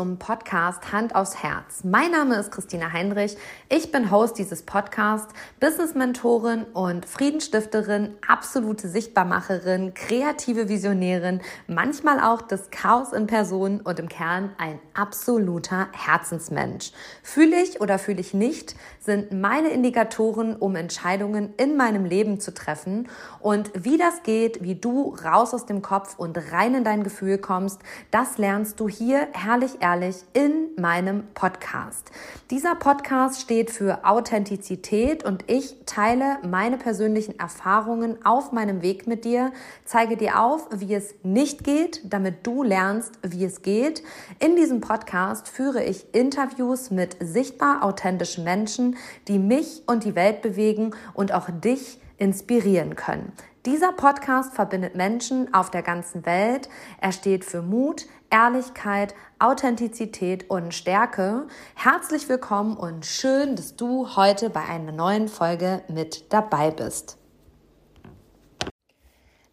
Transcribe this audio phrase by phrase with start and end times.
[0.00, 1.84] zum Podcast Hand aufs Herz.
[1.84, 3.36] Mein Name ist Christina Heinrich.
[3.68, 12.70] Ich bin Host dieses Podcasts, Business-Mentorin und Friedensstifterin, absolute Sichtbarmacherin, kreative Visionärin, manchmal auch das
[12.70, 16.92] Chaos in Person und im Kern ein absoluter Herzensmensch.
[17.22, 22.54] Fühle ich oder fühle ich nicht, sind meine Indikatoren, um Entscheidungen in meinem Leben zu
[22.54, 23.06] treffen.
[23.38, 27.36] Und wie das geht, wie du raus aus dem Kopf und rein in dein Gefühl
[27.36, 32.12] kommst, das lernst du hier herrlich ehrlich in meinem Podcast.
[32.50, 39.24] Dieser Podcast steht für Authentizität und ich teile meine persönlichen Erfahrungen auf meinem Weg mit
[39.24, 39.52] dir,
[39.84, 44.04] zeige dir auf, wie es nicht geht, damit du lernst, wie es geht.
[44.38, 48.96] In diesem Podcast führe ich Interviews mit sichtbar authentischen Menschen,
[49.26, 53.32] die mich und die Welt bewegen und auch dich inspirieren können.
[53.66, 56.68] Dieser Podcast verbindet Menschen auf der ganzen Welt.
[57.00, 61.46] Er steht für Mut, Ehrlichkeit, Authentizität und Stärke.
[61.74, 67.19] Herzlich willkommen und schön, dass du heute bei einer neuen Folge mit dabei bist.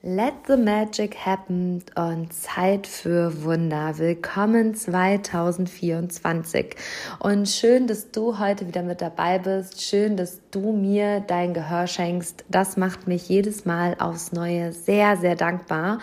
[0.09, 3.97] Let the Magic Happen und Zeit für Wunder.
[3.97, 6.77] Willkommen 2024.
[7.19, 9.81] Und schön, dass du heute wieder mit dabei bist.
[9.81, 12.45] Schön, dass du mir dein Gehör schenkst.
[12.47, 15.99] Das macht mich jedes Mal aufs Neue sehr, sehr dankbar.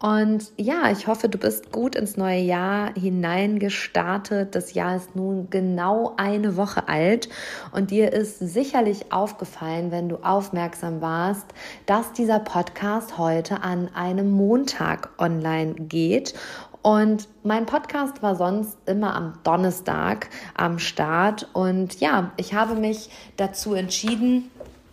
[0.00, 4.54] Und ja, ich hoffe, du bist gut ins neue Jahr hineingestartet.
[4.54, 7.28] Das Jahr ist nun genau eine Woche alt
[7.72, 11.46] und dir ist sicherlich aufgefallen, wenn du aufmerksam warst,
[11.86, 16.34] dass dieser Podcast heute an einem Montag online geht.
[16.82, 21.48] Und mein Podcast war sonst immer am Donnerstag am Start.
[21.54, 24.48] Und ja, ich habe mich dazu entschieden,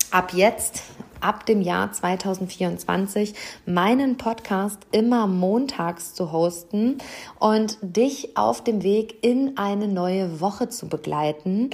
[0.09, 0.83] ab jetzt
[1.21, 3.33] ab dem Jahr 2024
[3.65, 6.97] meinen Podcast immer montags zu hosten
[7.39, 11.69] und dich auf dem Weg in eine neue Woche zu begleiten.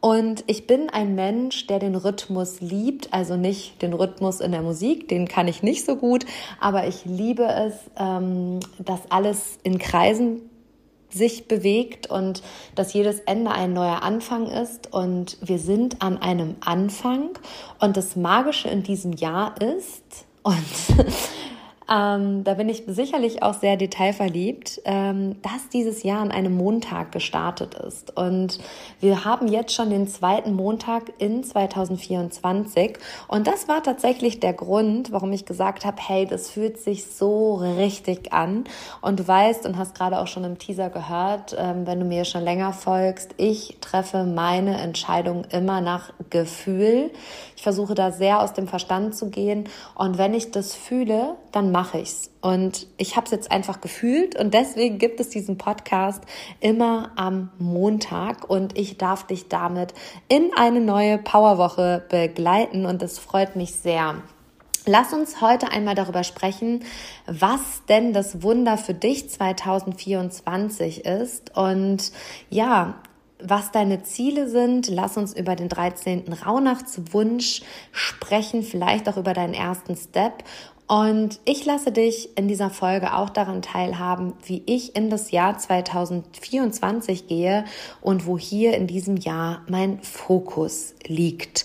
[0.00, 4.60] Und ich bin ein Mensch, der den Rhythmus liebt, also nicht den Rhythmus in der
[4.60, 6.26] Musik, den kann ich nicht so gut,
[6.60, 10.42] aber ich liebe es, ähm, dass alles in Kreisen
[11.14, 12.42] sich bewegt und
[12.74, 14.92] dass jedes Ende ein neuer Anfang ist.
[14.92, 17.30] Und wir sind an einem Anfang.
[17.80, 20.54] Und das Magische in diesem Jahr ist und
[21.90, 27.12] ähm, da bin ich sicherlich auch sehr detailverliebt, ähm, dass dieses Jahr an einem Montag
[27.12, 28.16] gestartet ist.
[28.16, 28.58] Und
[29.00, 32.98] wir haben jetzt schon den zweiten Montag in 2024.
[33.28, 37.56] Und das war tatsächlich der Grund, warum ich gesagt habe, hey, das fühlt sich so
[37.56, 38.64] richtig an.
[39.02, 42.24] Und du weißt und hast gerade auch schon im Teaser gehört, ähm, wenn du mir
[42.24, 47.10] schon länger folgst, ich treffe meine Entscheidung immer nach Gefühl.
[47.64, 49.64] Versuche da sehr aus dem Verstand zu gehen.
[49.94, 52.30] Und wenn ich das fühle, dann mache ich's.
[52.42, 56.22] Und ich habe es jetzt einfach gefühlt und deswegen gibt es diesen Podcast
[56.60, 59.94] immer am Montag und ich darf dich damit
[60.28, 64.16] in eine neue Powerwoche begleiten und es freut mich sehr.
[64.84, 66.84] Lass uns heute einmal darüber sprechen,
[67.26, 72.12] was denn das Wunder für dich 2024 ist und
[72.50, 72.96] ja,
[73.46, 74.88] was deine Ziele sind.
[74.88, 76.32] Lass uns über den 13.
[76.44, 77.62] Rauhnachtswunsch
[77.92, 80.44] sprechen, vielleicht auch über deinen ersten Step
[80.86, 85.56] und ich lasse dich in dieser Folge auch daran teilhaben, wie ich in das Jahr
[85.56, 87.64] 2024 gehe
[88.02, 91.64] und wo hier in diesem Jahr mein Fokus liegt.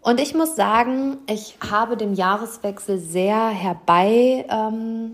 [0.00, 5.12] Und ich muss sagen, ich habe den Jahreswechsel sehr herbei ähm,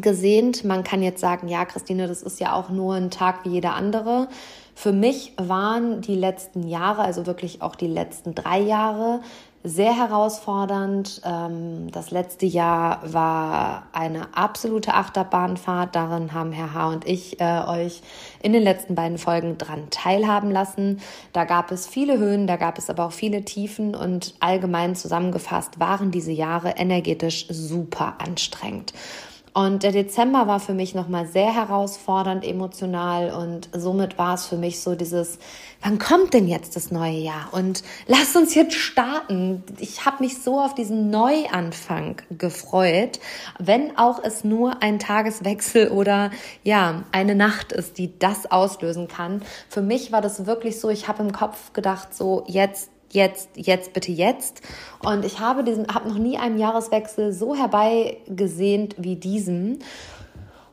[0.00, 0.62] gesehnt.
[0.62, 3.74] Man kann jetzt sagen, ja, Christine, das ist ja auch nur ein Tag wie jeder
[3.74, 4.28] andere.
[4.78, 9.20] Für mich waren die letzten Jahre, also wirklich auch die letzten drei Jahre,
[9.64, 11.22] sehr herausfordernd.
[11.24, 15.96] Ähm, das letzte Jahr war eine absolute Achterbahnfahrt.
[15.96, 16.88] Darin haben Herr H.
[16.88, 18.02] und ich äh, euch
[18.42, 21.00] in den letzten beiden Folgen dran teilhaben lassen.
[21.32, 25.80] Da gab es viele Höhen, da gab es aber auch viele Tiefen und allgemein zusammengefasst
[25.80, 28.92] waren diese Jahre energetisch super anstrengend.
[29.56, 34.58] Und der Dezember war für mich nochmal sehr herausfordernd emotional und somit war es für
[34.58, 35.38] mich so dieses,
[35.80, 37.48] wann kommt denn jetzt das neue Jahr?
[37.52, 39.64] Und lass uns jetzt starten.
[39.78, 43.18] Ich habe mich so auf diesen Neuanfang gefreut,
[43.58, 46.32] wenn auch es nur ein Tageswechsel oder
[46.62, 49.40] ja, eine Nacht ist, die das auslösen kann.
[49.70, 53.92] Für mich war das wirklich so, ich habe im Kopf gedacht, so jetzt jetzt, jetzt,
[53.92, 54.62] bitte jetzt.
[55.04, 59.80] Und ich habe diesen, habe noch nie einen Jahreswechsel so herbeigesehnt wie diesen.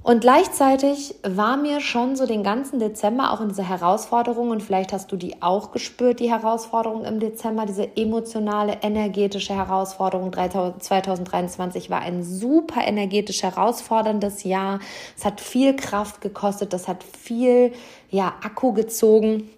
[0.04, 4.92] Und gleichzeitig war mir schon so den ganzen Dezember auch in dieser Herausforderung, und vielleicht
[4.92, 10.34] hast du die auch gespürt, die Herausforderung im Dezember, diese emotionale, energetische Herausforderung.
[10.34, 14.80] 2023 war ein super energetisch herausforderndes Jahr.
[15.18, 17.72] Es hat viel Kraft gekostet, das hat viel
[18.10, 19.50] ja, Akku gezogen.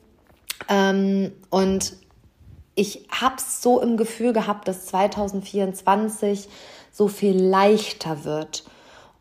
[0.69, 1.97] Ähm, und
[2.75, 6.47] ich habe so im Gefühl gehabt, dass 2024
[6.91, 8.63] so viel leichter wird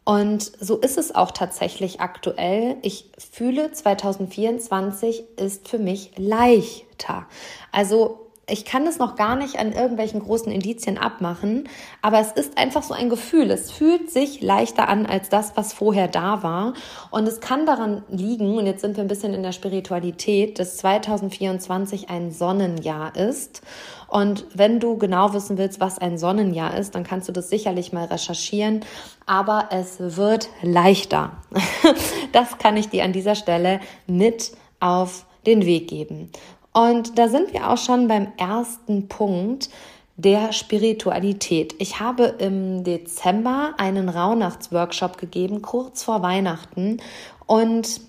[0.05, 2.77] und so ist es auch tatsächlich aktuell.
[2.83, 7.27] Ich fühle, 2024 ist für mich leichter.
[7.73, 11.69] Also ich kann es noch gar nicht an irgendwelchen großen Indizien abmachen,
[12.03, 13.51] aber es ist einfach so ein Gefühl.
[13.51, 16.75] Es fühlt sich leichter an als das, was vorher da war.
[17.11, 20.77] Und es kann daran liegen, und jetzt sind wir ein bisschen in der Spiritualität, dass
[20.79, 23.63] 2024 ein Sonnenjahr ist.
[24.09, 27.93] Und wenn du genau wissen willst, was ein Sonnenjahr ist, dann kannst du das sicherlich
[27.93, 28.85] mal recherchieren.
[29.27, 31.33] Aber es wird leichter.
[32.33, 36.31] Das kann ich dir an dieser Stelle mit auf den Weg geben.
[36.75, 39.71] Und da sind wir auch schon beim ersten Punkt
[40.17, 41.75] der Spiritualität.
[41.79, 46.99] Ich habe im Dezember einen Rauhnachtsworkshop gegeben, kurz vor Weihnachten.
[47.47, 48.01] Und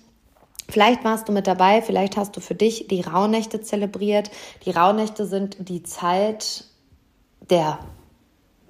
[0.68, 4.32] Vielleicht warst du mit dabei, vielleicht hast du für dich die Rauhnächte zelebriert.
[4.64, 6.64] Die Rauhnächte sind die Zeit
[7.50, 7.78] der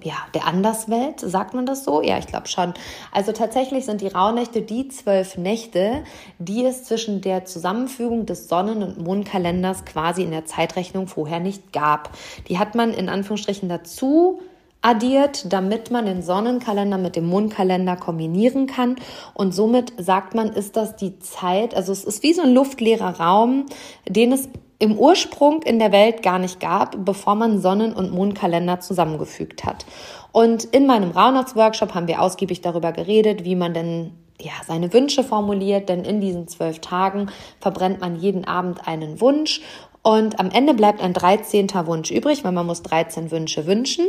[0.02, 2.02] ja, der Anderswelt, sagt man das so?
[2.02, 2.74] Ja, ich glaube schon.
[3.12, 6.04] Also tatsächlich sind die Rauhnächte die zwölf Nächte,
[6.38, 11.72] die es zwischen der Zusammenfügung des Sonnen- und Mondkalenders quasi in der Zeitrechnung vorher nicht
[11.72, 12.10] gab.
[12.48, 14.40] Die hat man in Anführungsstrichen dazu
[14.82, 18.96] addiert, damit man den Sonnenkalender mit dem Mondkalender kombinieren kann.
[19.34, 23.18] Und somit sagt man, ist das die Zeit, also es ist wie so ein luftleerer
[23.18, 23.66] Raum,
[24.08, 28.80] den es im Ursprung in der Welt gar nicht gab, bevor man Sonnen- und Mondkalender
[28.80, 29.86] zusammengefügt hat.
[30.32, 35.24] Und in meinem Rauhnachtsworkshop haben wir ausgiebig darüber geredet, wie man denn ja, seine Wünsche
[35.24, 39.62] formuliert, denn in diesen zwölf Tagen verbrennt man jeden Abend einen Wunsch
[40.02, 41.68] und am Ende bleibt ein 13.
[41.86, 44.06] Wunsch übrig, weil man muss 13 Wünsche wünschen.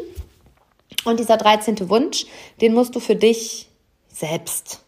[1.05, 1.89] Und dieser 13.
[1.89, 2.27] Wunsch,
[2.61, 3.69] den musst du für dich
[4.07, 4.83] selbst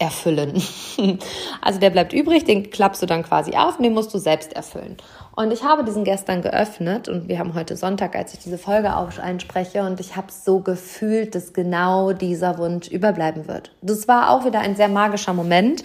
[0.00, 0.60] erfüllen.
[1.62, 4.52] Also der bleibt übrig, den klappst du dann quasi auf und den musst du selbst
[4.52, 4.96] erfüllen.
[5.34, 8.96] Und ich habe diesen gestern geöffnet und wir haben heute Sonntag, als ich diese Folge
[8.96, 13.72] auch einspreche und ich habe so gefühlt, dass genau dieser Wunsch überbleiben wird.
[13.82, 15.84] Das war auch wieder ein sehr magischer Moment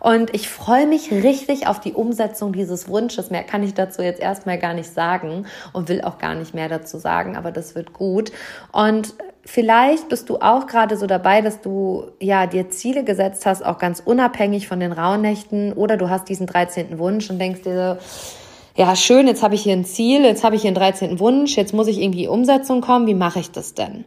[0.00, 3.30] und ich freue mich richtig auf die Umsetzung dieses Wunsches.
[3.30, 6.68] Mehr kann ich dazu jetzt erstmal gar nicht sagen und will auch gar nicht mehr
[6.68, 8.32] dazu sagen, aber das wird gut.
[8.72, 9.14] Und
[9.44, 13.78] vielleicht bist du auch gerade so dabei, dass du ja dir Ziele gesetzt hast, auch
[13.78, 16.98] ganz unabhängig von den Rauhnächten oder du hast diesen 13.
[16.98, 20.56] Wunsch und denkst dir so, ja, schön, jetzt habe ich hier ein Ziel, jetzt habe
[20.56, 21.18] ich hier einen 13.
[21.18, 24.04] Wunsch, jetzt muss ich irgendwie Umsetzung kommen, wie mache ich das denn?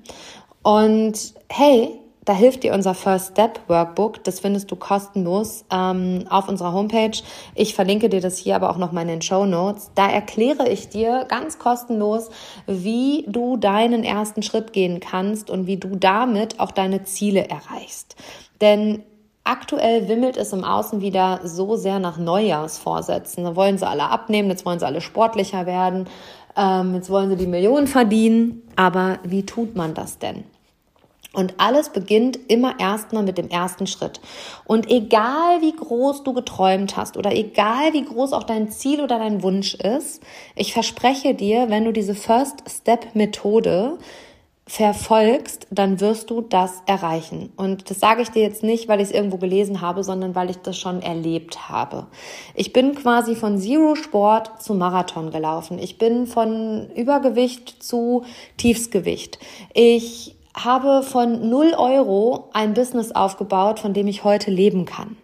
[0.62, 4.24] Und hey, da hilft dir unser First Step Workbook.
[4.24, 7.18] Das findest du kostenlos ähm, auf unserer Homepage.
[7.56, 9.92] Ich verlinke dir das hier aber auch noch mal in den Show Notes.
[9.96, 12.30] Da erkläre ich dir ganz kostenlos,
[12.68, 18.16] wie du deinen ersten Schritt gehen kannst und wie du damit auch deine Ziele erreichst.
[18.62, 19.04] Denn
[19.46, 23.44] Aktuell wimmelt es im Außen wieder so sehr nach Neujahrsvorsätzen.
[23.44, 26.08] Da wollen sie alle abnehmen, jetzt wollen sie alle sportlicher werden,
[26.56, 28.62] ähm, jetzt wollen sie die Millionen verdienen.
[28.78, 30.46] Aber wie tut man das denn?
[31.34, 34.22] Und alles beginnt immer erstmal mit dem ersten Schritt.
[34.66, 39.18] Und egal wie groß du geträumt hast oder egal wie groß auch dein Ziel oder
[39.18, 40.22] dein Wunsch ist,
[40.56, 43.98] ich verspreche dir, wenn du diese First Step Methode
[44.66, 47.52] verfolgst, dann wirst du das erreichen.
[47.58, 50.50] Und das sage ich dir jetzt nicht, weil ich es irgendwo gelesen habe, sondern weil
[50.50, 52.08] ich das schon erlebt habe.
[52.56, 55.80] Ich bin quasi von Zero Sport zu Marathon gelaufen.
[55.80, 58.24] Ich bin von Übergewicht zu
[58.58, 59.38] Tiefsgewicht.
[59.74, 65.18] Ich habe von 0 Euro ein Business aufgebaut, von dem ich heute leben kann.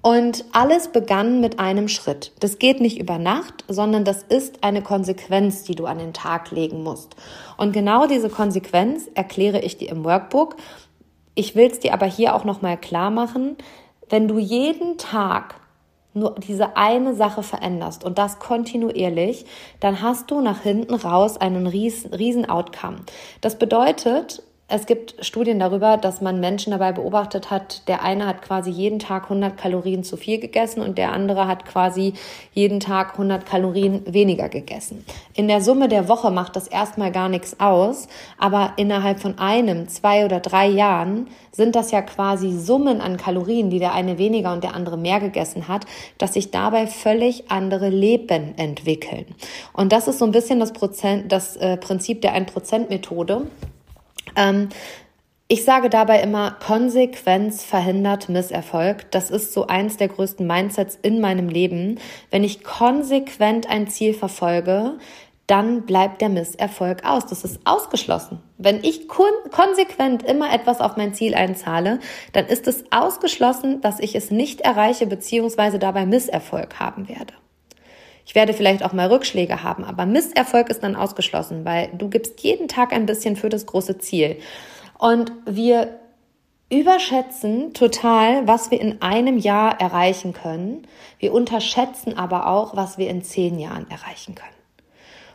[0.00, 2.32] Und alles begann mit einem Schritt.
[2.38, 6.50] Das geht nicht über Nacht, sondern das ist eine Konsequenz, die du an den Tag
[6.50, 7.16] legen musst.
[7.56, 10.56] Und genau diese Konsequenz erkläre ich dir im Workbook.
[11.34, 13.56] Ich will es dir aber hier auch nochmal klar machen.
[14.08, 15.56] Wenn du jeden Tag
[16.14, 19.46] nur diese eine Sache veränderst und das kontinuierlich,
[19.80, 22.98] dann hast du nach hinten raus einen riesen, riesen Outcome.
[23.40, 28.42] Das bedeutet, es gibt Studien darüber, dass man Menschen dabei beobachtet hat, der eine hat
[28.42, 32.12] quasi jeden Tag 100 Kalorien zu viel gegessen und der andere hat quasi
[32.52, 35.06] jeden Tag 100 Kalorien weniger gegessen.
[35.32, 39.88] In der Summe der Woche macht das erstmal gar nichts aus, aber innerhalb von einem,
[39.88, 44.52] zwei oder drei Jahren sind das ja quasi Summen an Kalorien, die der eine weniger
[44.52, 45.86] und der andere mehr gegessen hat,
[46.18, 49.24] dass sich dabei völlig andere Leben entwickeln.
[49.72, 53.46] Und das ist so ein bisschen das, Prozent, das äh, Prinzip der 1%-Methode.
[54.38, 54.68] Ähm,
[55.50, 59.10] Ich sage dabei immer, Konsequenz verhindert Misserfolg.
[59.12, 61.98] Das ist so eins der größten Mindsets in meinem Leben.
[62.30, 64.98] Wenn ich konsequent ein Ziel verfolge,
[65.46, 67.24] dann bleibt der Misserfolg aus.
[67.24, 68.42] Das ist ausgeschlossen.
[68.58, 72.00] Wenn ich kon konsequent immer etwas auf mein Ziel einzahle,
[72.34, 75.78] dann ist es ausgeschlossen, dass ich es nicht erreiche bzw.
[75.78, 77.32] dabei Misserfolg haben werde.
[78.28, 82.40] Ich werde vielleicht auch mal Rückschläge haben, aber Misserfolg ist dann ausgeschlossen, weil du gibst
[82.42, 84.36] jeden Tag ein bisschen für das große Ziel.
[84.98, 85.98] Und wir
[86.70, 90.86] überschätzen total, was wir in einem Jahr erreichen können.
[91.18, 94.52] Wir unterschätzen aber auch, was wir in zehn Jahren erreichen können.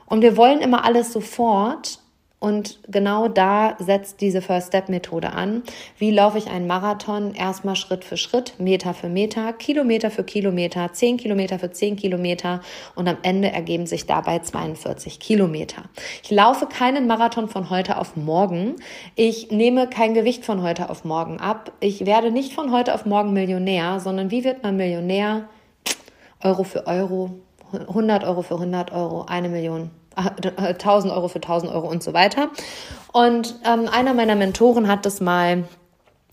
[0.05, 1.97] Und wir wollen immer alles sofort
[2.43, 5.63] und genau da setzt diese First Step Methode an.
[5.97, 7.33] Wie laufe ich einen Marathon?
[7.33, 12.59] Erstmal Schritt für Schritt, Meter für Meter, Kilometer für Kilometer, 10 Kilometer für 10 Kilometer
[12.95, 15.83] und am Ende ergeben sich dabei 42 Kilometer.
[16.21, 18.75] Ich laufe keinen Marathon von heute auf morgen.
[19.15, 21.71] Ich nehme kein Gewicht von heute auf morgen ab.
[21.79, 25.47] Ich werde nicht von heute auf morgen Millionär, sondern wie wird man Millionär?
[26.41, 27.39] Euro für Euro,
[27.71, 32.49] 100 Euro für 100 Euro, eine Million 1000 Euro für 1000 Euro und so weiter.
[33.11, 35.65] Und ähm, einer meiner Mentoren hat das mal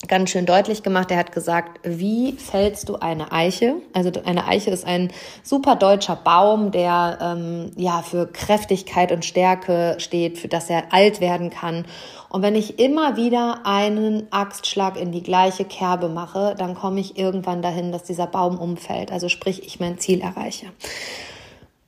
[0.07, 1.11] ganz schön deutlich gemacht.
[1.11, 3.75] Er hat gesagt, wie fällst du eine Eiche?
[3.93, 5.11] Also eine Eiche ist ein
[5.43, 11.21] super deutscher Baum, der ähm, ja für Kräftigkeit und Stärke steht, für dass er alt
[11.21, 11.85] werden kann.
[12.29, 17.17] Und wenn ich immer wieder einen Axtschlag in die gleiche Kerbe mache, dann komme ich
[17.17, 19.11] irgendwann dahin, dass dieser Baum umfällt.
[19.11, 20.67] Also sprich, ich mein Ziel erreiche.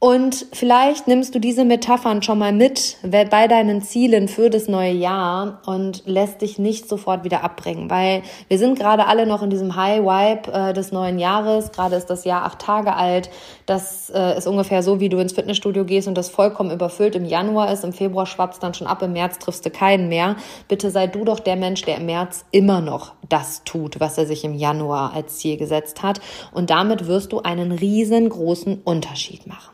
[0.03, 4.91] Und vielleicht nimmst du diese Metaphern schon mal mit bei deinen Zielen für das neue
[4.91, 9.50] Jahr und lässt dich nicht sofort wieder abbringen, weil wir sind gerade alle noch in
[9.50, 11.72] diesem High Vibe äh, des neuen Jahres.
[11.72, 13.29] Gerade ist das Jahr acht Tage alt.
[13.65, 17.24] Das äh, ist ungefähr so, wie du ins Fitnessstudio gehst und das vollkommen überfüllt im
[17.24, 17.86] Januar ist.
[17.86, 19.01] Im Februar schwappt dann schon ab.
[19.03, 20.36] Im März triffst du keinen mehr.
[20.67, 24.25] Bitte sei du doch der Mensch, der im März immer noch das tut, was er
[24.25, 26.19] sich im Januar als Ziel gesetzt hat.
[26.51, 29.74] Und damit wirst du einen riesengroßen Unterschied machen.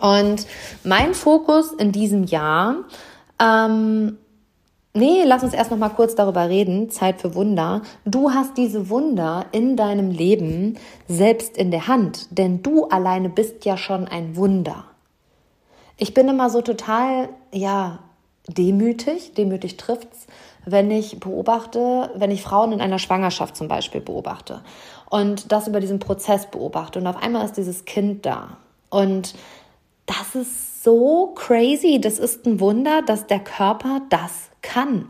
[0.00, 0.46] Und
[0.82, 2.76] mein Fokus in diesem Jahr,
[3.40, 4.18] ähm,
[4.92, 6.90] nee, lass uns erst noch mal kurz darüber reden.
[6.90, 7.82] Zeit für Wunder.
[8.04, 13.64] Du hast diese Wunder in deinem Leben selbst in der Hand, denn du alleine bist
[13.64, 14.84] ja schon ein Wunder.
[15.96, 18.00] Ich bin immer so total, ja,
[18.48, 20.26] demütig, demütig trifft's,
[20.66, 24.62] wenn ich beobachte, wenn ich Frauen in einer Schwangerschaft zum Beispiel beobachte
[25.10, 28.56] und das über diesen Prozess beobachte und auf einmal ist dieses Kind da
[28.90, 29.34] und
[30.24, 32.00] das ist so crazy.
[32.00, 35.08] Das ist ein Wunder, dass der Körper das kann.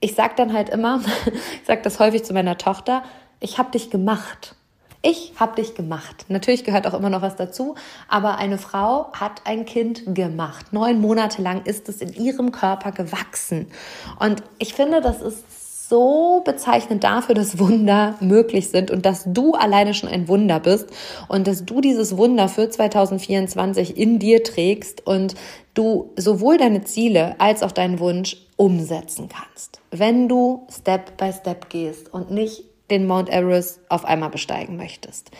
[0.00, 3.02] Ich sage dann halt immer, ich sage das häufig zu meiner Tochter,
[3.40, 4.54] ich habe dich gemacht.
[5.02, 6.26] Ich habe dich gemacht.
[6.28, 7.74] Natürlich gehört auch immer noch was dazu,
[8.06, 10.74] aber eine Frau hat ein Kind gemacht.
[10.74, 13.70] Neun Monate lang ist es in ihrem Körper gewachsen.
[14.18, 15.59] Und ich finde, das ist
[15.90, 20.86] so bezeichnend dafür, dass Wunder möglich sind und dass du alleine schon ein Wunder bist
[21.28, 25.34] und dass du dieses Wunder für 2024 in dir trägst und
[25.74, 31.68] du sowohl deine Ziele als auch deinen Wunsch umsetzen kannst, wenn du Step by Step
[31.68, 35.32] gehst und nicht den Mount Everest auf einmal besteigen möchtest.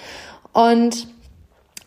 [0.53, 1.07] Und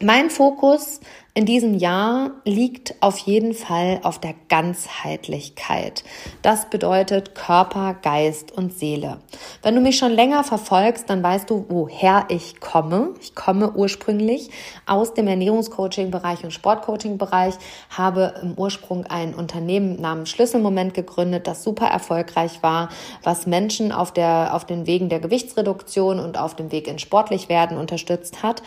[0.02, 1.02] mein Fokus
[1.36, 6.04] in diesem Jahr liegt auf jeden Fall auf der Ganzheitlichkeit.
[6.44, 9.18] Das bedeutet Körper, Geist und Seele.
[9.64, 13.16] Wenn du mich schon länger verfolgst, dann weißt du, woher ich komme.
[13.20, 14.52] Ich komme ursprünglich
[14.86, 17.56] aus dem Ernährungscoaching-Bereich und Sportcoaching-Bereich,
[17.90, 22.90] habe im Ursprung ein Unternehmen namens Schlüsselmoment gegründet, das super erfolgreich war,
[23.24, 27.50] was Menschen auf der, auf den Wegen der Gewichtsreduktion und auf dem Weg in sportlich
[27.50, 28.62] werden unterstützt hat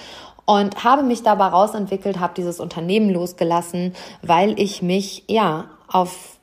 [0.46, 6.38] und habe mich dabei rausentwickelt, habe dieses Unternehmen losgelassen, weil ich mich ja auf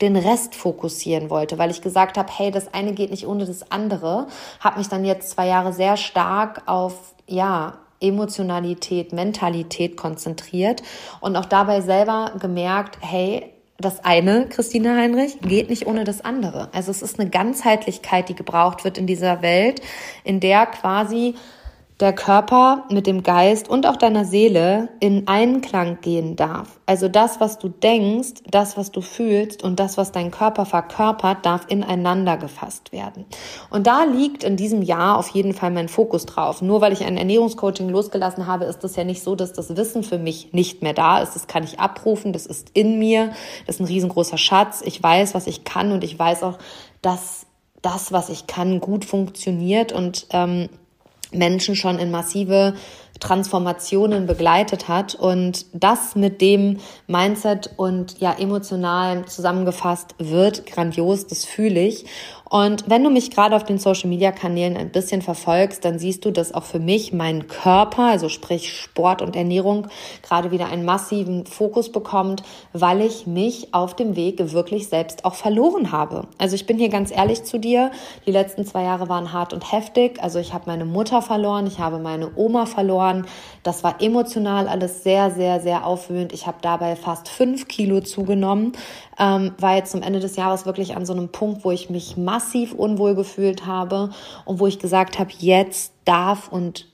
[0.00, 3.70] den Rest fokussieren wollte, weil ich gesagt habe, hey, das eine geht nicht ohne das
[3.70, 4.26] andere,
[4.60, 10.82] habe mich dann jetzt zwei Jahre sehr stark auf ja Emotionalität, Mentalität konzentriert
[11.20, 16.68] und auch dabei selber gemerkt, hey, das eine, Christine Heinrich, geht nicht ohne das andere.
[16.72, 19.82] Also es ist eine Ganzheitlichkeit, die gebraucht wird in dieser Welt,
[20.24, 21.34] in der quasi
[21.98, 26.78] der Körper mit dem Geist und auch deiner Seele in Einklang gehen darf.
[26.84, 31.46] Also das, was du denkst, das, was du fühlst und das, was dein Körper verkörpert,
[31.46, 33.24] darf ineinander gefasst werden.
[33.70, 36.60] Und da liegt in diesem Jahr auf jeden Fall mein Fokus drauf.
[36.60, 40.02] Nur weil ich ein Ernährungscoaching losgelassen habe, ist das ja nicht so, dass das Wissen
[40.02, 41.34] für mich nicht mehr da ist.
[41.34, 43.32] Das kann ich abrufen, das ist in mir,
[43.66, 44.82] das ist ein riesengroßer Schatz.
[44.84, 46.58] Ich weiß, was ich kann und ich weiß auch,
[47.00, 47.46] dass
[47.80, 50.68] das, was ich kann, gut funktioniert und ähm,
[51.32, 52.74] Menschen schon in massive
[53.20, 55.14] Transformationen begleitet hat.
[55.14, 62.04] Und das mit dem Mindset und ja emotional zusammengefasst wird grandios, das fühle ich
[62.48, 66.54] und wenn du mich gerade auf den Social-Media-Kanälen ein bisschen verfolgst, dann siehst du, dass
[66.54, 69.88] auch für mich mein Körper, also sprich Sport und Ernährung,
[70.22, 75.34] gerade wieder einen massiven Fokus bekommt, weil ich mich auf dem Weg wirklich selbst auch
[75.34, 76.28] verloren habe.
[76.38, 77.90] Also ich bin hier ganz ehrlich zu dir,
[78.26, 80.22] die letzten zwei Jahre waren hart und heftig.
[80.22, 83.26] Also ich habe meine Mutter verloren, ich habe meine Oma verloren.
[83.64, 86.32] Das war emotional alles sehr, sehr, sehr aufwühlend.
[86.32, 88.72] Ich habe dabei fast fünf Kilo zugenommen,
[89.18, 92.16] ähm, war jetzt zum Ende des Jahres wirklich an so einem Punkt, wo ich mich
[92.76, 94.10] unwohl gefühlt habe
[94.44, 96.86] und wo ich gesagt habe, jetzt darf und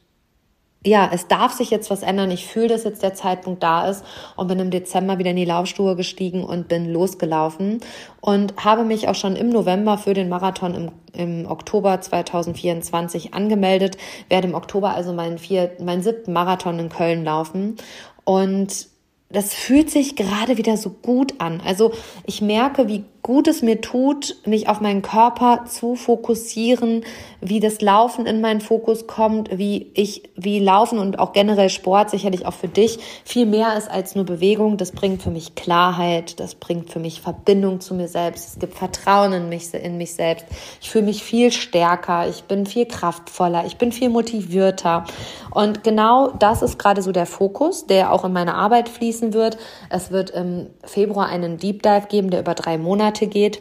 [0.84, 2.30] ja, es darf sich jetzt was ändern.
[2.30, 4.04] Ich fühle, dass jetzt der Zeitpunkt da ist
[4.36, 7.80] und bin im Dezember wieder in die Laufstuhe gestiegen und bin losgelaufen
[8.20, 13.96] und habe mich auch schon im November für den Marathon im, im Oktober 2024 angemeldet,
[14.28, 17.76] werde im Oktober also meinen, vier, meinen siebten Marathon in Köln laufen
[18.24, 18.88] und
[19.32, 21.62] das fühlt sich gerade wieder so gut an.
[21.64, 21.92] Also
[22.26, 27.04] ich merke, wie gut es mir tut, mich auf meinen Körper zu fokussieren,
[27.40, 32.10] wie das Laufen in meinen Fokus kommt, wie ich, wie Laufen und auch generell Sport
[32.10, 34.76] sicherlich auch für dich viel mehr ist als nur Bewegung.
[34.76, 38.48] Das bringt für mich Klarheit, das bringt für mich Verbindung zu mir selbst.
[38.48, 40.46] Es gibt Vertrauen in mich, in mich selbst.
[40.80, 45.04] Ich fühle mich viel stärker, ich bin viel kraftvoller, ich bin viel motivierter.
[45.50, 49.58] Und genau das ist gerade so der Fokus, der auch in meine Arbeit fließen wird.
[49.90, 53.60] Es wird im Februar einen Deep Dive geben, der über drei Monate Monate geht,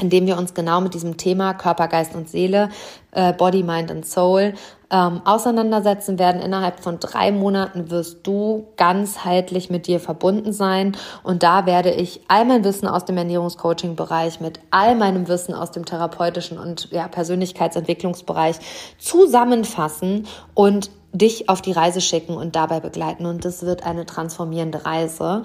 [0.00, 2.68] in dem wir uns genau mit diesem Thema Körper, Geist und Seele,
[3.12, 4.54] äh, Body, Mind und Soul
[4.90, 6.42] ähm, auseinandersetzen werden.
[6.42, 10.96] Innerhalb von drei Monaten wirst du ganzheitlich mit dir verbunden sein.
[11.22, 15.70] Und da werde ich all mein Wissen aus dem Ernährungscoaching-Bereich mit all meinem Wissen aus
[15.70, 18.56] dem therapeutischen und ja, Persönlichkeitsentwicklungsbereich
[18.98, 23.24] zusammenfassen und dich auf die Reise schicken und dabei begleiten.
[23.24, 25.44] Und das wird eine transformierende Reise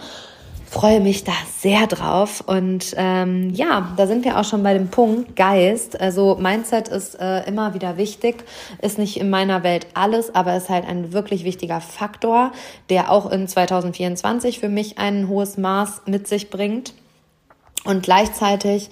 [0.72, 2.42] freue mich da sehr drauf.
[2.48, 6.00] Und ähm, ja, da sind wir auch schon bei dem Punkt Geist.
[6.00, 8.46] Also Mindset ist äh, immer wieder wichtig,
[8.82, 12.54] ist nicht in meiner Welt alles, aber ist halt ein wirklich wichtiger Faktor,
[12.90, 16.94] der auch in 2024 für mich ein hohes Maß mit sich bringt.
[17.84, 18.90] Und gleichzeitig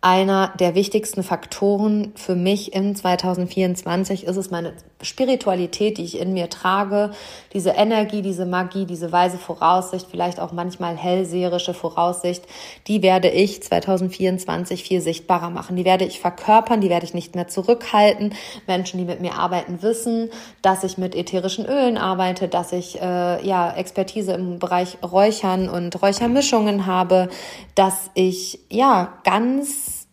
[0.00, 6.32] einer der wichtigsten Faktoren für mich in 2024 ist es meine Spiritualität, die ich in
[6.32, 7.12] mir trage,
[7.52, 12.44] diese Energie, diese Magie, diese weise Voraussicht, vielleicht auch manchmal hellseherische Voraussicht,
[12.88, 15.76] die werde ich 2024 viel sichtbarer machen.
[15.76, 18.34] Die werde ich verkörpern, die werde ich nicht mehr zurückhalten.
[18.66, 20.30] Menschen, die mit mir arbeiten, wissen,
[20.62, 26.00] dass ich mit ätherischen Ölen arbeite, dass ich äh, ja Expertise im Bereich Räuchern und
[26.02, 27.28] Räuchermischungen habe,
[27.76, 30.08] dass ich ja ganz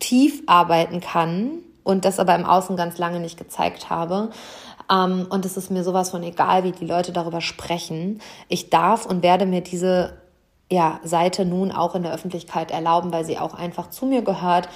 [0.00, 4.30] tief arbeiten kann und das aber im Außen ganz lange nicht gezeigt habe.
[4.90, 8.20] Ähm, und es ist mir sowas von egal, wie die Leute darüber sprechen.
[8.48, 10.20] Ich darf und werde mir diese
[10.72, 14.68] ja, Seite nun auch in der Öffentlichkeit erlauben, weil sie auch einfach zu mir gehört,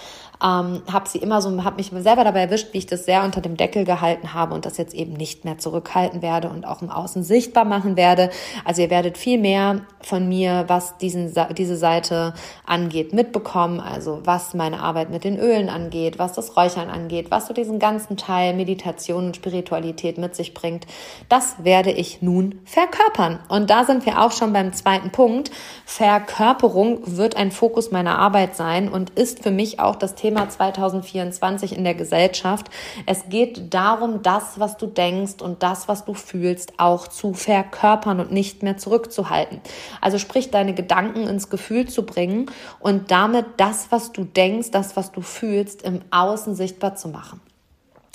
[0.44, 3.40] ähm, habe sie immer so, habe mich selber dabei erwischt, wie ich das sehr unter
[3.40, 6.90] dem Deckel gehalten habe und das jetzt eben nicht mehr zurückhalten werde und auch im
[6.90, 8.28] Außen sichtbar machen werde.
[8.64, 12.34] Also ihr werdet viel mehr von mir, was diesen, diese Seite
[12.66, 13.80] angeht, mitbekommen.
[13.80, 17.78] Also was meine Arbeit mit den Ölen angeht, was das Räuchern angeht, was so diesen
[17.78, 20.86] ganzen Teil Meditation und Spiritualität mit sich bringt.
[21.30, 23.38] Das werde ich nun verkörpern.
[23.48, 25.50] Und da sind wir auch schon beim zweiten Punkt.
[25.86, 30.48] Verkörperung wird ein Fokus meiner Arbeit sein und ist für mich auch das Thema Thema
[30.48, 32.68] 2024 in der Gesellschaft.
[33.06, 38.18] Es geht darum, das, was du denkst und das, was du fühlst, auch zu verkörpern
[38.18, 39.60] und nicht mehr zurückzuhalten.
[40.00, 44.96] Also sprich, deine Gedanken ins Gefühl zu bringen und damit das, was du denkst, das,
[44.96, 47.40] was du fühlst, im Außen sichtbar zu machen.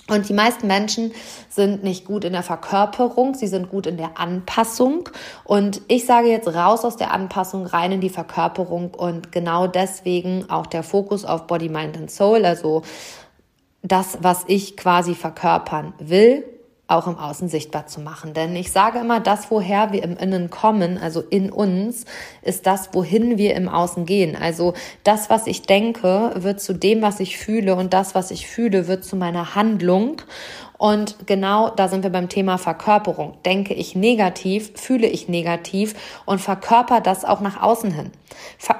[0.10, 1.14] Und die meisten Menschen
[1.50, 5.08] sind nicht gut in der Verkörperung, sie sind gut in der Anpassung.
[5.44, 8.94] Und ich sage jetzt raus aus der Anpassung, rein in die Verkörperung.
[8.94, 12.82] Und genau deswegen auch der Fokus auf Body, Mind and Soul, also
[13.82, 16.44] das, was ich quasi verkörpern will,
[16.90, 18.34] auch im Außen sichtbar zu machen.
[18.34, 22.06] Denn ich sage immer, das, woher wir im Innen kommen, also in uns,
[22.42, 24.36] ist das, wohin wir im Außen gehen.
[24.36, 24.74] Also
[25.04, 28.88] das, was ich denke, wird zu dem, was ich fühle und das, was ich fühle,
[28.88, 30.22] wird zu meiner Handlung.
[30.80, 33.38] Und genau da sind wir beim Thema Verkörperung.
[33.44, 35.94] Denke ich negativ, fühle ich negativ
[36.26, 38.12] und verkörper das auch nach außen hin.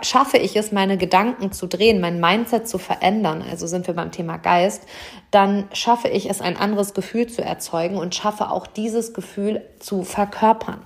[0.02, 4.14] Schaffe ich es, meine Gedanken zu drehen, mein Mindset zu verändern, also sind wir beim
[4.14, 4.84] Thema Geist,
[5.30, 10.04] dann schaffe ich es, ein anderes Gefühl zu erzeugen und schaffe auch dieses Gefühl zu
[10.04, 10.80] verkörpern.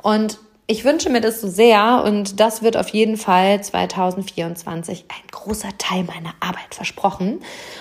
[0.00, 0.38] Und
[0.70, 5.70] ich wünsche mir das so sehr und das wird auf jeden Fall 2024 ein großer
[5.78, 7.40] Teil meiner Arbeit versprochen.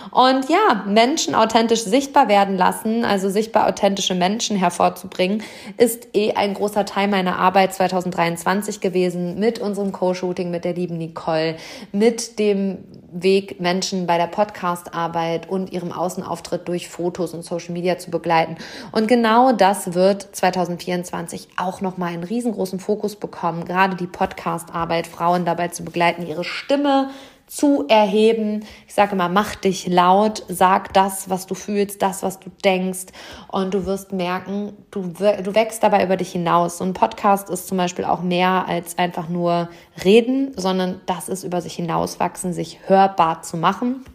[0.09, 5.43] Und ja, Menschen authentisch sichtbar werden lassen, also sichtbar authentische Menschen hervorzubringen,
[5.77, 10.97] ist eh ein großer Teil meiner Arbeit 2023 gewesen mit unserem Co-Shooting mit der lieben
[10.97, 11.57] Nicole,
[11.91, 12.79] mit dem
[13.11, 18.57] Weg, Menschen bei der Podcast-Arbeit und ihrem Außenauftritt durch Fotos und Social Media zu begleiten.
[18.91, 25.45] Und genau das wird 2024 auch nochmal einen riesengroßen Fokus bekommen, gerade die Podcast-Arbeit, Frauen
[25.45, 27.09] dabei zu begleiten, ihre Stimme
[27.49, 28.63] zu erheben.
[28.87, 33.07] Ich sage immer, mach dich laut, sag das, was du fühlst, das, was du denkst
[33.47, 36.79] und du wirst merken, du, du wächst dabei über dich hinaus.
[36.79, 39.69] Ein Podcast ist zum Beispiel auch mehr als einfach nur
[40.05, 44.05] reden, sondern das ist über sich hinauswachsen, sich hörbar zu machen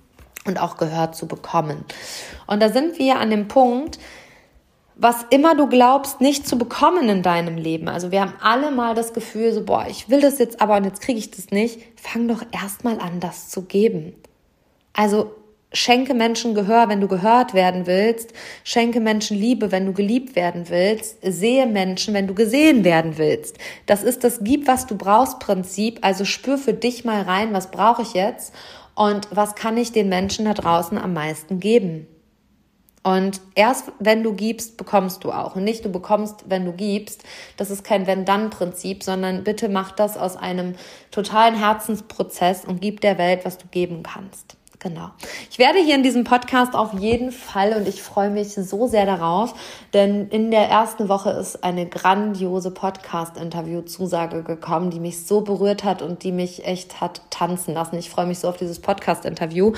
[0.46, 1.84] und auch gehört zu bekommen.
[2.46, 3.98] Und da sind wir an dem Punkt,
[4.96, 7.88] was immer du glaubst, nicht zu bekommen in deinem Leben.
[7.88, 10.84] Also wir haben alle mal das Gefühl, so, boah, ich will das jetzt aber und
[10.84, 11.80] jetzt kriege ich das nicht.
[11.96, 14.14] Fang doch erstmal an, das zu geben.
[14.92, 15.32] Also
[15.72, 18.32] schenke Menschen Gehör, wenn du gehört werden willst.
[18.62, 21.18] Schenke Menschen Liebe, wenn du geliebt werden willst.
[21.22, 23.58] Sehe Menschen, wenn du gesehen werden willst.
[23.86, 25.98] Das ist das Gib, was du brauchst Prinzip.
[26.02, 28.54] Also spür für dich mal rein, was brauche ich jetzt
[28.94, 32.06] und was kann ich den Menschen da draußen am meisten geben.
[33.04, 35.56] Und erst wenn du gibst, bekommst du auch.
[35.56, 37.22] Und nicht du bekommst, wenn du gibst.
[37.58, 40.74] Das ist kein Wenn-Dann-Prinzip, sondern bitte mach das aus einem
[41.10, 44.56] totalen Herzensprozess und gib der Welt, was du geben kannst.
[44.84, 45.12] Genau.
[45.50, 49.06] Ich werde hier in diesem Podcast auf jeden Fall und ich freue mich so sehr
[49.06, 49.54] darauf,
[49.94, 56.02] denn in der ersten Woche ist eine grandiose Podcast-Interview-Zusage gekommen, die mich so berührt hat
[56.02, 57.96] und die mich echt hat tanzen lassen.
[57.96, 59.72] Ich freue mich so auf dieses Podcast-Interview.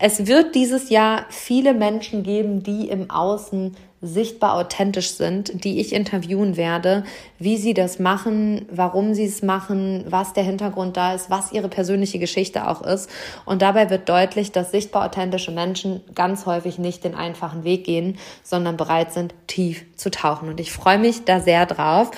[0.00, 5.94] Es wird dieses Jahr viele Menschen geben, die im Außen sichtbar authentisch sind, die ich
[5.94, 7.04] interviewen werde,
[7.38, 11.68] wie sie das machen, warum sie es machen, was der Hintergrund da ist, was ihre
[11.68, 13.08] persönliche Geschichte auch ist.
[13.46, 18.18] Und dabei wird deutlich, dass sichtbar authentische Menschen ganz häufig nicht den einfachen Weg gehen,
[18.42, 20.48] sondern bereit sind, tief zu tauchen.
[20.50, 22.10] Und ich freue mich da sehr drauf.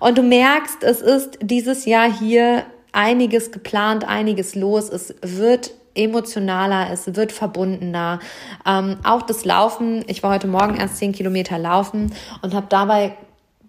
[0.00, 4.88] Und du merkst, es ist dieses Jahr hier einiges geplant, einiges los.
[4.88, 8.20] Es wird emotionaler, es wird verbundener.
[8.66, 13.16] Ähm, auch das Laufen, ich war heute Morgen erst zehn Kilometer laufen und habe dabei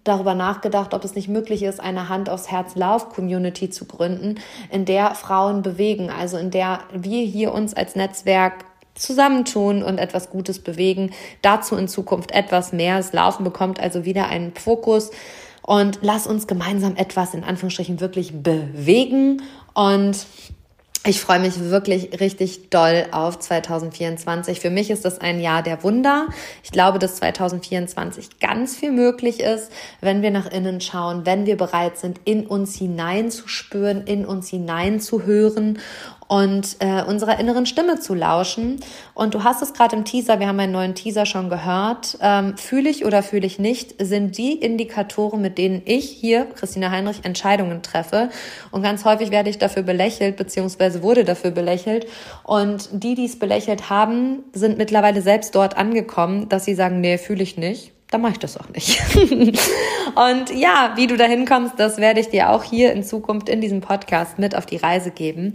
[0.04, 4.36] darüber nachgedacht, ob es nicht möglich ist, eine Hand aufs Herz Lauf Community zu gründen,
[4.70, 8.64] in der Frauen bewegen, also in der wir hier uns als Netzwerk
[8.94, 11.12] zusammentun und etwas Gutes bewegen.
[11.42, 12.96] Dazu in Zukunft etwas mehr.
[12.96, 15.10] Das Laufen bekommt also wieder einen Fokus
[15.62, 19.42] und lass uns gemeinsam etwas in Anführungsstrichen wirklich bewegen
[19.74, 20.26] und
[21.04, 24.60] ich freue mich wirklich richtig doll auf 2024.
[24.60, 26.26] Für mich ist das ein Jahr der Wunder.
[26.62, 31.56] Ich glaube, dass 2024 ganz viel möglich ist, wenn wir nach innen schauen, wenn wir
[31.56, 35.78] bereit sind, in uns hineinzuspüren, in uns hineinzuhören
[36.28, 38.80] und äh, unserer inneren Stimme zu lauschen.
[39.14, 42.18] Und du hast es gerade im Teaser, wir haben einen neuen Teaser schon gehört.
[42.20, 46.90] Ähm, fühle ich oder fühle ich nicht, sind die Indikatoren, mit denen ich hier, Christina
[46.90, 48.28] Heinrich, Entscheidungen treffe.
[48.70, 52.06] Und ganz häufig werde ich dafür belächelt, beziehungsweise wurde dafür belächelt.
[52.44, 57.16] Und die, die es belächelt haben, sind mittlerweile selbst dort angekommen, dass sie sagen, nee,
[57.16, 59.00] fühle ich nicht dann mache ich das auch nicht.
[59.20, 63.60] und ja, wie du da hinkommst, das werde ich dir auch hier in Zukunft in
[63.60, 65.52] diesem Podcast mit auf die Reise geben.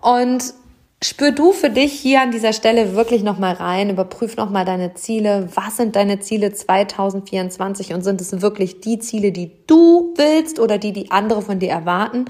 [0.00, 0.54] Und
[1.00, 5.48] Spür du für dich hier an dieser Stelle wirklich nochmal rein, überprüf nochmal deine Ziele.
[5.54, 10.76] Was sind deine Ziele 2024 und sind es wirklich die Ziele, die du willst oder
[10.76, 12.24] die, die andere von dir erwarten?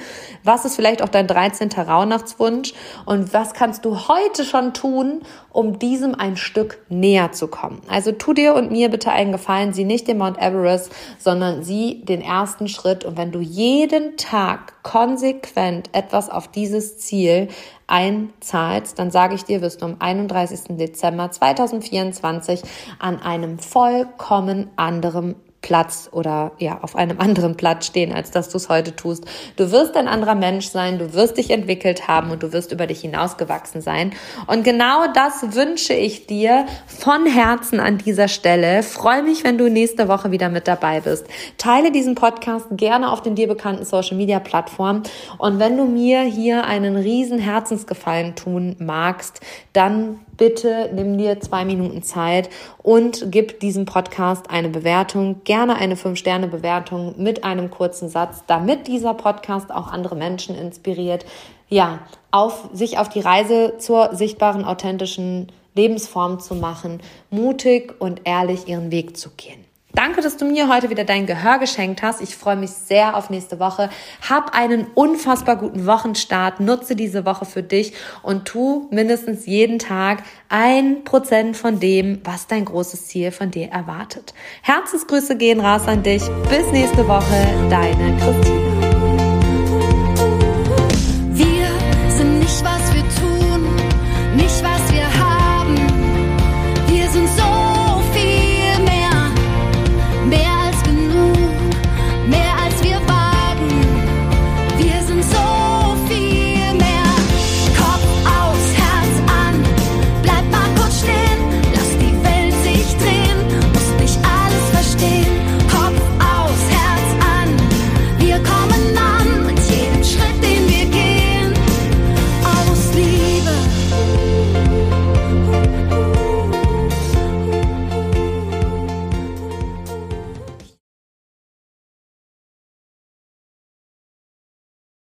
[0.45, 1.71] Was ist vielleicht auch dein 13.
[1.71, 2.75] Rauhnachtswunsch
[3.07, 5.23] und was kannst du heute schon tun,
[5.59, 7.83] um diesem ein Stück näher zu kommen?
[7.89, 12.05] Also tu dir und mir bitte einen Gefallen, sieh nicht den Mount Everest, sondern sieh
[12.05, 17.49] den ersten Schritt und wenn du jeden Tag konsequent etwas auf dieses Ziel
[17.89, 20.77] einzahlst, dann sage ich dir, wirst du am 31.
[20.77, 22.63] Dezember 2024
[23.01, 25.35] an einem vollkommen anderen
[25.69, 29.27] Platz oder ja, auf einem anderen Platz stehen, als dass du es heute tust.
[29.57, 32.87] Du wirst ein anderer Mensch sein, du wirst dich entwickelt haben und du wirst über
[32.87, 34.15] dich hinausgewachsen sein.
[34.47, 38.83] Und genau das wünsche ich dir von Herzen an dieser Stelle.
[38.83, 41.27] Freue mich, wenn du nächste Woche wieder mit dabei bist.
[41.59, 45.03] Teile diesen Podcast gerne auf den dir bekannten Social Media Plattformen.
[45.37, 49.41] Und wenn du mir hier einen riesen Herzensgefallen tun magst,
[49.75, 52.49] dann bitte nimm dir zwei Minuten Zeit
[52.83, 59.13] und gib diesem Podcast eine Bewertung, gerne eine 5-Sterne-Bewertung mit einem kurzen Satz, damit dieser
[59.13, 61.27] Podcast auch andere Menschen inspiriert,
[61.69, 61.99] ja,
[62.31, 68.91] auf, sich auf die Reise zur sichtbaren, authentischen Lebensform zu machen, mutig und ehrlich ihren
[68.91, 69.68] Weg zu gehen.
[69.95, 72.21] Danke, dass du mir heute wieder dein Gehör geschenkt hast.
[72.21, 73.89] Ich freue mich sehr auf nächste Woche.
[74.29, 76.61] Hab einen unfassbar guten Wochenstart.
[76.61, 82.47] Nutze diese Woche für dich und tu mindestens jeden Tag ein Prozent von dem, was
[82.47, 84.35] dein großes Ziel von dir erwartet.
[84.63, 86.23] Herzensgrüße gehen raus an dich.
[86.49, 87.47] Bis nächste Woche.
[87.71, 88.78] Deine Christine.